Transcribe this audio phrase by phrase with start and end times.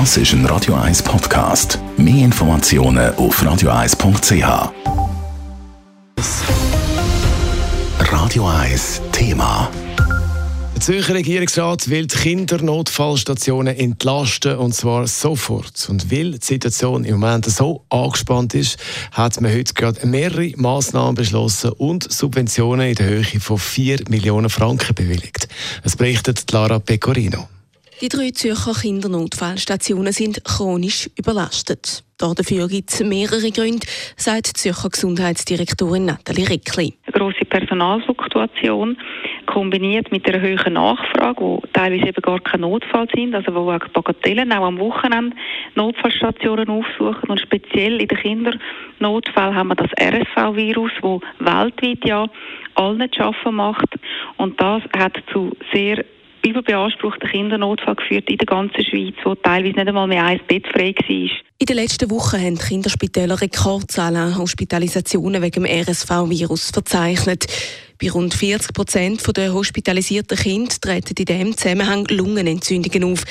[0.00, 1.78] Das ist ein Radio 1 Podcast.
[1.96, 4.72] Mehr Informationen auf radio1.ch.
[8.00, 9.70] Radio 1 Thema.
[10.74, 15.86] Der Zürcher Regierungsrat will die Kindernotfallstationen entlasten und zwar sofort.
[15.88, 18.78] Und weil die Situation im Moment so angespannt ist,
[19.12, 24.50] hat man heute gerade mehrere Massnahmen beschlossen und Subventionen in der Höhe von 4 Millionen
[24.50, 25.46] Franken bewilligt.
[25.84, 27.46] Es berichtet Lara Pecorino.
[28.00, 32.02] Die drei Zürcher Kindernotfallstationen sind chronisch überlastet.
[32.18, 33.86] Dafür gibt es mehrere Gründe,
[34.16, 36.94] sagt die Zürcher Gesundheitsdirektorin Nathalie Rickli.
[37.06, 38.96] Eine grosse Personalfluktuation
[39.46, 43.88] kombiniert mit einer hohen Nachfrage, wo teilweise eben gar kein Notfall sind, also wo auch
[43.92, 45.36] Bagatellen auch am Wochenende
[45.76, 52.26] Notfallstationen aufsuchen und speziell in den Kindernotfällen haben wir das RSV-Virus, wo weltweit ja
[52.74, 53.88] allen zu schaffen macht
[54.36, 56.04] und das hat zu sehr
[56.44, 60.94] überbeanspruchten Kindernotfall geführt in der ganzen Schweiz, wo teilweise nicht einmal mehr ein Bett frei
[60.94, 61.30] war.
[61.58, 67.46] In den letzten Wochen haben die Kinderspitäler Rekordzahlen an Hospitalisationen wegen dem RSV-Virus verzeichnet.
[68.00, 73.24] Bei rund 40 Prozent der hospitalisierten Kinder treten in diesem Zusammenhang Lungenentzündungen auf.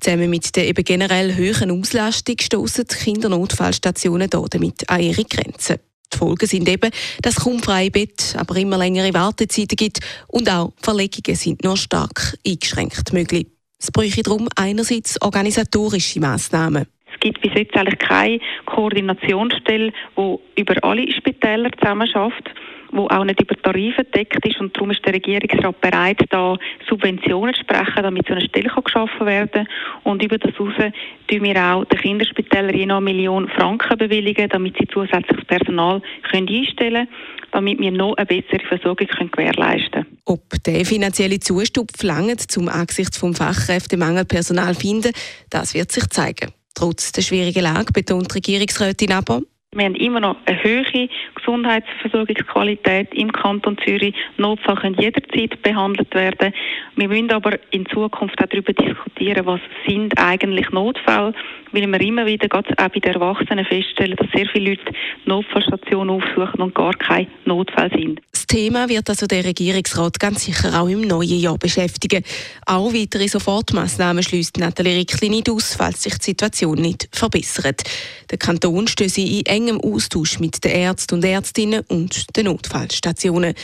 [0.00, 5.76] Zusammen mit der eben generell hohen Auslastung stoßen Kindernotfallstationen damit an ihre Grenzen.
[6.12, 6.90] Die Folgen sind eben,
[7.22, 11.76] dass es kaum freie Bett, aber immer längere Wartezeiten gibt und auch Verlegungen sind nur
[11.76, 13.46] stark eingeschränkt möglich.
[13.80, 16.86] Es bräuchte darum einerseits organisatorische Massnahmen.
[17.12, 22.50] Es gibt bis jetzt eigentlich keine Koordinationsstelle, die über alle Spitäler zusammen schafft
[22.92, 26.56] wo auch nicht über Tarife deckt ist und darum ist der Regierungsrat bereit, da
[26.88, 29.68] Subventionen zu sprechen, damit so eine Stelle kann geschaffen werden
[30.04, 30.92] und über das hinaus
[31.28, 36.00] tun wir auch den Kinderspitälern je eine Million Franken bewilligen, damit sie zusätzliches Personal
[36.30, 37.08] können einstellen können,
[37.52, 40.18] damit wir noch eine bessere Versorgung können gewährleisten können.
[40.24, 45.12] Ob der finanzielle Zustupf langt, zum angesichts vom Fachkräftemangel Personal finden,
[45.50, 46.52] das wird sich zeigen.
[46.74, 49.42] Trotz der schwierigen Lage betont Regierungsrätin aber,
[49.74, 54.14] wir haben immer noch eine hohe Gesundheitsversorgungsqualität im Kanton Zürich.
[54.38, 56.54] Notfall können jederzeit behandelt werden.
[56.96, 61.34] Wir müssen aber in Zukunft auch darüber diskutieren, was sind eigentlich Notfälle,
[61.72, 64.92] weil wir immer wieder gerade auch bei den Erwachsenen feststellen, dass sehr viele Leute
[65.26, 68.20] Notfallstationen aufsuchen und gar keine Notfälle sind.
[68.32, 72.24] Das Thema wird also der Regierungsrat ganz sicher auch im neuen Jahr beschäftigen.
[72.64, 77.82] Auch weitere Sofortmaßnahmen schließt Nathalie Rickli nicht aus, falls sich die Situation nicht verbessert.
[78.30, 83.54] Der Kanton stößt in engem Austausch mit den Ärzten und Ärztinnen und den Notfallstationen.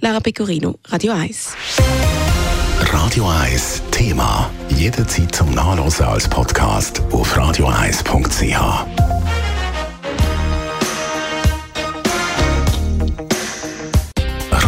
[0.00, 1.52] Lara Pecorino, Radio 1.
[2.80, 4.50] Radio 1 Thema.
[4.76, 9.03] Jederzeit zum Nachlesen als Podcast auf radio1.ch.